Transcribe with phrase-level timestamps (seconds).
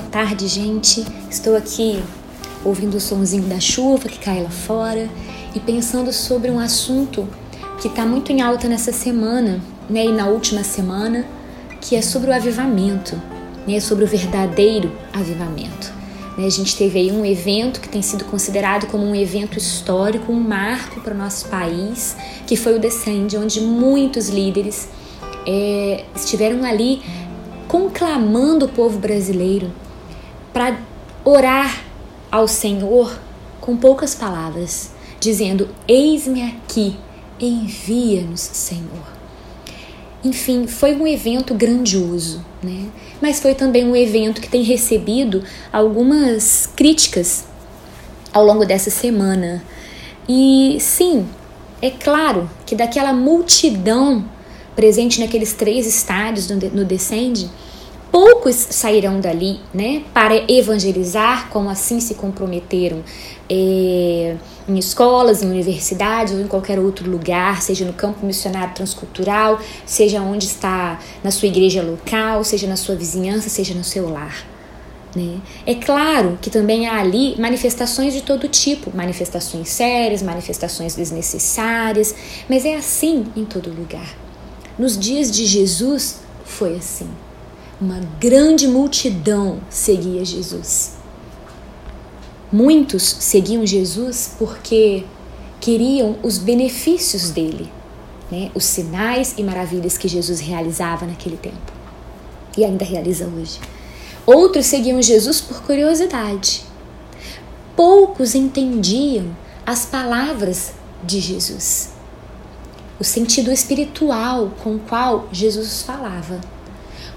[0.00, 1.04] tarde, gente.
[1.30, 2.02] Estou aqui
[2.64, 5.08] ouvindo o sonzinho da chuva que cai lá fora
[5.54, 7.28] e pensando sobre um assunto
[7.80, 11.24] que está muito em alta nessa semana, né, e na última semana,
[11.80, 13.20] que é sobre o avivamento,
[13.66, 15.92] né, sobre o verdadeiro avivamento.
[16.36, 20.32] Né, a gente teve aí um evento que tem sido considerado como um evento histórico,
[20.32, 24.88] um marco para o nosso país, que foi o Descende, onde muitos líderes
[25.46, 27.00] é, estiveram ali
[27.68, 29.70] conclamando o povo brasileiro
[30.58, 30.76] para
[31.24, 31.84] orar
[32.32, 33.16] ao Senhor
[33.60, 34.90] com poucas palavras,
[35.20, 36.96] dizendo: Eis-me aqui,
[37.38, 39.06] envia-nos, Senhor.
[40.24, 42.88] Enfim, foi um evento grandioso, né?
[43.22, 47.44] Mas foi também um evento que tem recebido algumas críticas
[48.32, 49.62] ao longo dessa semana.
[50.28, 51.24] E sim,
[51.80, 54.24] é claro que daquela multidão
[54.74, 57.48] presente naqueles três estádios no Descende,
[58.10, 63.02] poucos sairão dali né, para evangelizar, como assim se comprometeram
[63.48, 64.36] é,
[64.68, 70.20] em escolas, em universidades ou em qualquer outro lugar, seja no campo missionário transcultural, seja
[70.20, 74.46] onde está na sua igreja local, seja na sua vizinhança, seja no seu lar.
[75.16, 75.40] Né?
[75.66, 82.14] É claro que também há ali manifestações de todo tipo, manifestações sérias, manifestações desnecessárias,
[82.48, 84.16] mas é assim em todo lugar.
[84.78, 87.08] Nos dias de Jesus foi assim.
[87.80, 90.96] Uma grande multidão seguia Jesus.
[92.50, 95.04] Muitos seguiam Jesus porque
[95.60, 97.70] queriam os benefícios dele,
[98.30, 98.50] né?
[98.54, 101.72] os sinais e maravilhas que Jesus realizava naquele tempo
[102.56, 103.60] e ainda realiza hoje.
[104.26, 106.64] Outros seguiam Jesus por curiosidade.
[107.76, 110.72] Poucos entendiam as palavras
[111.04, 111.98] de Jesus
[113.00, 116.40] o sentido espiritual com o qual Jesus falava.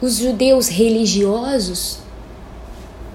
[0.01, 2.00] Os judeus religiosos,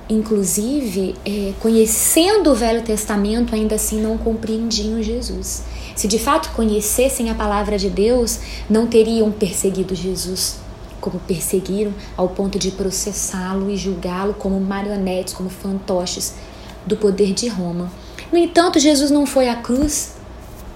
[0.08, 5.64] inclusive, é, conhecendo o Velho Testamento, ainda assim não compreendiam Jesus.
[5.96, 8.38] Se de fato conhecessem a palavra de Deus,
[8.70, 10.64] não teriam perseguido Jesus
[11.00, 16.34] como perseguiram, ao ponto de processá-lo e julgá-lo como marionetes, como fantoches
[16.84, 17.92] do poder de Roma.
[18.32, 20.15] No entanto, Jesus não foi à cruz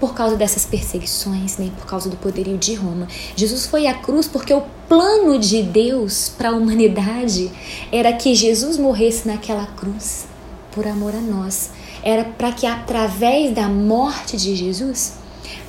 [0.00, 3.06] por causa dessas perseguições, nem por causa do poderio de Roma.
[3.36, 7.52] Jesus foi à cruz porque o plano de Deus para a humanidade
[7.92, 10.26] era que Jesus morresse naquela cruz
[10.72, 11.70] por amor a nós.
[12.02, 15.14] Era para que através da morte de Jesus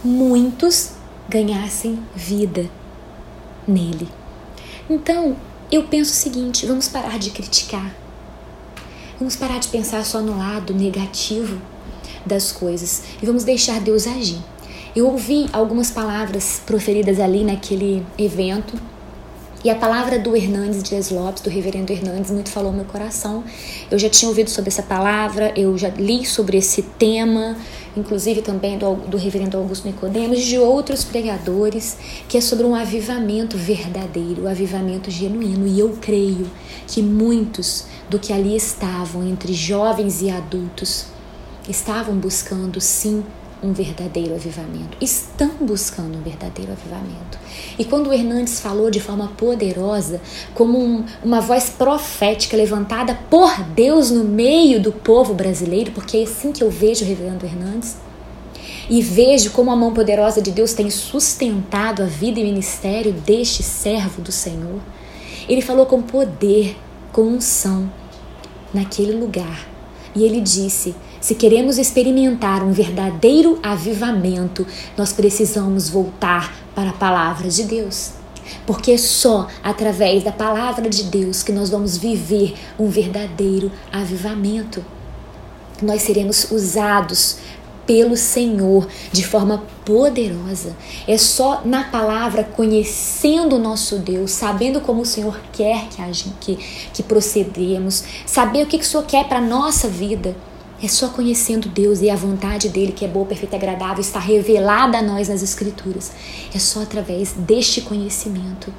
[0.01, 0.91] muitos
[1.27, 2.69] ganhassem vida
[3.67, 4.07] nele.
[4.89, 5.35] Então,
[5.69, 7.93] eu penso o seguinte: vamos parar de criticar.
[9.19, 11.61] Vamos parar de pensar só no lado negativo
[12.25, 14.39] das coisas e vamos deixar Deus agir.
[14.95, 18.77] Eu ouvi algumas palavras proferidas ali naquele evento
[19.63, 23.43] e a palavra do Hernandes Dias Lopes, do reverendo Hernandes, muito falou meu coração.
[23.91, 27.55] Eu já tinha ouvido sobre essa palavra, eu já li sobre esse tema,
[27.95, 31.95] inclusive também do, do reverendo Augusto Nicodemos e de outros pregadores,
[32.27, 35.67] que é sobre um avivamento verdadeiro, um avivamento genuíno.
[35.67, 36.49] E eu creio
[36.87, 41.05] que muitos do que ali estavam, entre jovens e adultos,
[41.69, 43.23] estavam buscando sim
[43.63, 47.37] um verdadeiro avivamento, estão buscando um verdadeiro avivamento.
[47.77, 50.19] E quando o Hernandes falou de forma poderosa,
[50.55, 56.23] como um, uma voz profética levantada por Deus no meio do povo brasileiro, porque é
[56.23, 57.97] assim que eu vejo o reverendo Hernandes,
[58.89, 63.63] e vejo como a mão poderosa de Deus tem sustentado a vida e ministério deste
[63.63, 64.81] servo do Senhor.
[65.47, 66.75] Ele falou com poder,
[67.11, 67.89] com unção,
[68.73, 69.67] naquele lugar.
[70.13, 74.65] E ele disse: se queremos experimentar um verdadeiro avivamento,
[74.97, 78.13] nós precisamos voltar para a palavra de Deus.
[78.65, 84.83] Porque é só através da palavra de Deus que nós vamos viver um verdadeiro avivamento.
[85.79, 87.37] Nós seremos usados
[87.85, 90.75] pelo Senhor de forma poderosa.
[91.07, 96.55] É só na palavra, conhecendo o nosso Deus, sabendo como o Senhor quer que, que,
[96.91, 100.35] que procedemos, saber o que, que o Senhor quer para a nossa vida
[100.81, 104.19] é só conhecendo Deus e a vontade dele, que é boa, perfeita e agradável, está
[104.19, 106.11] revelada a nós nas Escrituras.
[106.53, 108.73] É só através deste conhecimento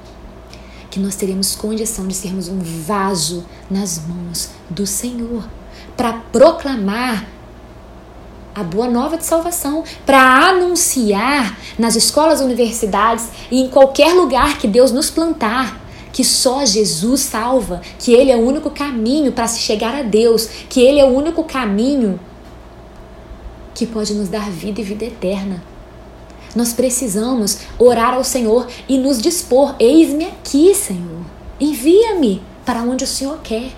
[0.91, 5.49] que nós teremos condição de sermos um vaso nas mãos do Senhor
[5.97, 7.27] para proclamar
[8.55, 14.69] a boa nova de salvação, para anunciar nas escolas, universidades e em qualquer lugar que
[14.69, 15.82] Deus nos plantar
[16.13, 20.47] que só Jesus salva, que Ele é o único caminho para se chegar a Deus,
[20.69, 22.21] que Ele é o único caminho
[23.75, 25.63] que pode nos dar vida e vida eterna.
[26.55, 31.25] Nós precisamos orar ao Senhor e nos dispor: eis-me aqui, Senhor,
[31.59, 33.73] envia-me para onde o Senhor quer.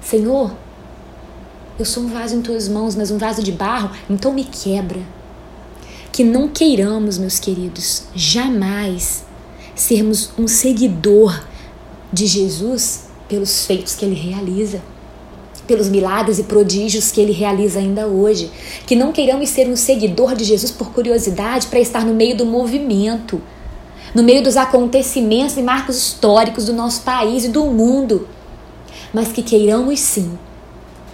[0.00, 0.52] Senhor,
[1.78, 5.00] eu sou um vaso em tuas mãos, mas um vaso de barro, então me quebra.
[6.10, 9.25] Que não queiramos, meus queridos, jamais
[9.76, 11.44] sermos um seguidor
[12.12, 14.82] de Jesus pelos feitos que ele realiza,
[15.66, 18.50] pelos milagres e prodígios que ele realiza ainda hoje.
[18.86, 22.46] Que não queiramos ser um seguidor de Jesus por curiosidade para estar no meio do
[22.46, 23.40] movimento,
[24.14, 28.26] no meio dos acontecimentos e marcos históricos do nosso país e do mundo,
[29.12, 30.38] mas que queiramos sim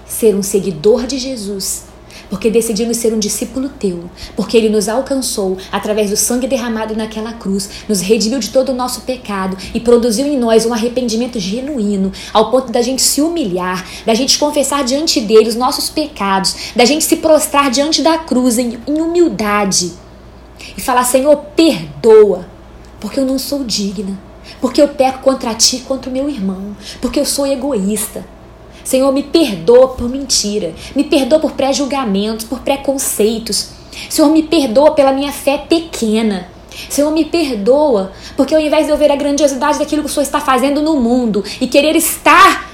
[0.07, 1.85] ser um seguidor de Jesus,
[2.29, 7.33] porque decidimos ser um discípulo teu, porque ele nos alcançou através do sangue derramado naquela
[7.33, 12.13] cruz, nos redimiu de todo o nosso pecado e produziu em nós um arrependimento genuíno,
[12.33, 16.85] ao ponto da gente se humilhar, da gente confessar diante dele os nossos pecados, da
[16.85, 19.93] gente se prostrar diante da cruz em, em humildade
[20.77, 22.47] e falar: Senhor, perdoa,
[23.01, 24.19] porque eu não sou digna,
[24.61, 28.25] porque eu peco contra ti e contra o meu irmão, porque eu sou egoísta
[28.85, 33.71] Senhor, me perdoa por mentira, me perdoa por pré-julgamentos, por preconceitos.
[34.09, 36.49] Senhor, me perdoa pela minha fé pequena.
[36.89, 40.23] Senhor, me perdoa, porque ao invés de eu ver a grandiosidade daquilo que o Senhor
[40.23, 42.71] está fazendo no mundo e querer estar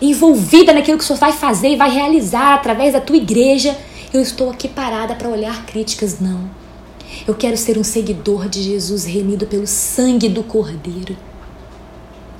[0.00, 3.76] envolvida naquilo que o Senhor vai fazer e vai realizar através da tua igreja,
[4.12, 6.18] eu estou aqui parada para olhar críticas.
[6.18, 6.50] Não.
[7.26, 11.16] Eu quero ser um seguidor de Jesus remido pelo sangue do Cordeiro,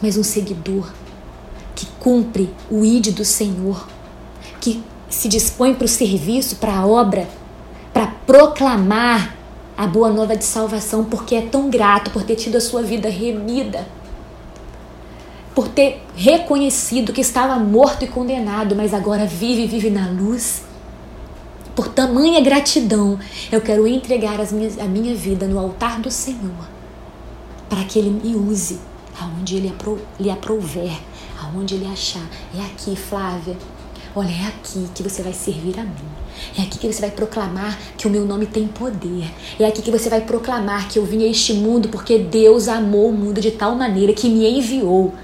[0.01, 0.91] mas um seguidor
[1.75, 3.87] que cumpre o ide do Senhor,
[4.61, 7.29] que se dispõe para o serviço, para a obra,
[7.93, 9.37] para proclamar
[9.77, 13.09] a boa nova de salvação, porque é tão grato por ter tido a sua vida
[13.09, 13.87] remida,
[15.55, 20.63] por ter reconhecido que estava morto e condenado, mas agora vive e vive na luz.
[21.75, 23.19] Por tamanha gratidão,
[23.51, 26.69] eu quero entregar minhas, a minha vida no altar do Senhor,
[27.69, 28.79] para que Ele me use
[29.19, 29.73] aonde Ele
[30.19, 30.93] lhe aprouver
[31.43, 32.27] aonde ele achar.
[32.55, 33.57] É aqui, Flávia.
[34.15, 36.13] Olha, é aqui que você vai servir a mim.
[36.59, 39.31] É aqui que você vai proclamar que o meu nome tem poder.
[39.59, 43.09] É aqui que você vai proclamar que eu vim a este mundo porque Deus amou
[43.09, 45.15] o mundo de tal maneira que me enviou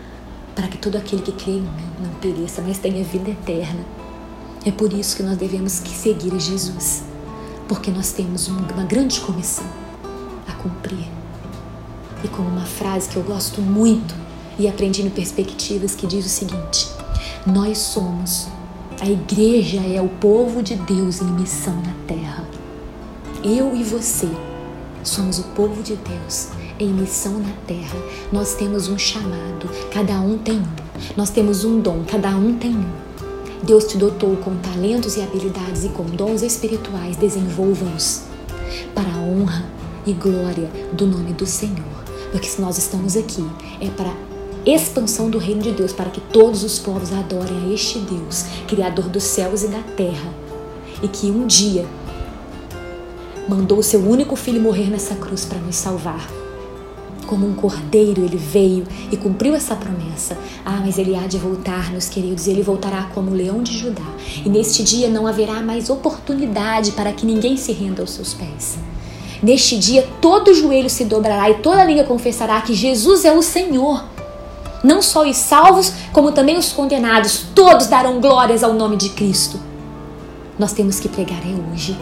[0.54, 3.84] para que todo aquele que crê em mim não pereça, mas tenha vida eterna.
[4.64, 7.04] É por isso que nós devemos seguir Jesus,
[7.68, 9.66] porque nós temos uma grande comissão
[10.48, 11.06] a cumprir.
[12.24, 14.14] E como uma frase que eu gosto muito
[14.58, 16.88] e aprendi no Perspectivas que diz o seguinte:
[17.46, 18.48] Nós somos,
[19.00, 22.44] a igreja é o povo de Deus em missão na terra.
[23.44, 24.28] Eu e você
[25.04, 26.48] somos o povo de Deus
[26.80, 27.96] em missão na terra.
[28.32, 30.88] Nós temos um chamado, cada um tem um.
[31.16, 33.08] Nós temos um dom, cada um tem um.
[33.62, 38.22] Deus te dotou com talentos e habilidades e com dons espirituais, desenvolva-os
[38.94, 39.64] para a honra
[40.06, 42.04] e glória do nome do Senhor.
[42.30, 43.44] Porque se nós estamos aqui,
[43.80, 44.12] é para
[44.68, 49.08] expansão do reino de Deus, para que todos os povos adorem a este Deus, Criador
[49.08, 50.32] dos céus e da terra,
[51.02, 51.86] e que um dia
[53.48, 56.28] mandou o seu único filho morrer nessa cruz para nos salvar.
[57.26, 60.36] Como um cordeiro ele veio e cumpriu essa promessa.
[60.64, 64.14] Ah, mas ele há de voltar, meus queridos, ele voltará como o leão de Judá.
[64.44, 68.78] E neste dia não haverá mais oportunidade para que ninguém se renda aos seus pés.
[69.42, 74.17] Neste dia todo joelho se dobrará e toda língua confessará que Jesus é o Senhor.
[74.82, 79.58] Não só os salvos, como também os condenados, todos darão glórias ao nome de Cristo.
[80.58, 81.96] Nós temos que pregar é hoje,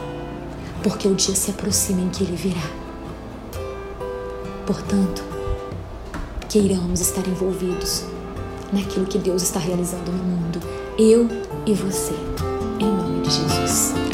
[0.82, 2.68] porque o dia se aproxima em que ele virá.
[4.66, 5.22] Portanto,
[6.48, 8.04] queiramos estar envolvidos
[8.72, 10.60] naquilo que Deus está realizando no mundo,
[10.98, 11.28] eu
[11.64, 12.14] e você,
[12.80, 14.05] em nome de Jesus.